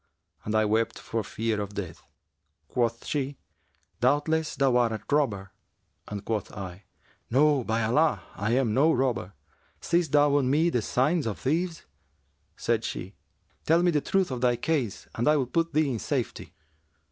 and 0.45 0.55
I 0.55 0.65
wept 0.65 0.97
for 0.97 1.23
fear 1.23 1.61
of 1.61 1.75
death. 1.75 2.01
Quoth 2.67 3.05
she, 3.05 3.37
'Doubtless, 3.99 4.55
thou 4.55 4.77
art 4.77 4.91
a 4.91 4.99
robber;' 5.15 5.51
and 6.07 6.25
quoth 6.25 6.51
I, 6.53 6.85
'No, 7.29 7.63
by 7.63 7.83
Allah, 7.83 8.23
I 8.33 8.53
am 8.53 8.73
no 8.73 8.91
robber. 8.91 9.33
Seest 9.79 10.11
thou 10.13 10.37
on 10.37 10.49
me 10.49 10.71
the 10.71 10.81
signs 10.81 11.27
of 11.27 11.37
thieves?' 11.37 11.85
Said 12.57 12.83
she, 12.83 13.13
'Tell 13.67 13.83
me 13.83 13.91
the 13.91 14.01
truth 14.01 14.31
of 14.31 14.41
thy 14.41 14.55
case 14.55 15.05
and 15.13 15.27
I 15.27 15.37
will 15.37 15.45
put 15.45 15.71
thee 15.71 15.91
in 15.91 15.99
safety.' 15.99 16.55